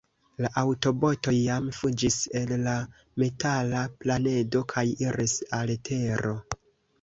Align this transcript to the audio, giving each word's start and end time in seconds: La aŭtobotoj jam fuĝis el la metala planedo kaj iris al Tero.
La 0.43 0.49
aŭtobotoj 0.59 1.33
jam 1.39 1.67
fuĝis 1.79 2.17
el 2.39 2.53
la 2.69 2.73
metala 3.25 3.83
planedo 4.05 4.63
kaj 4.75 4.85
iris 5.11 5.37
al 5.61 5.77
Tero. 5.91 6.35